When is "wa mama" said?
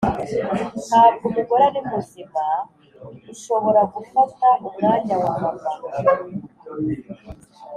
5.23-5.71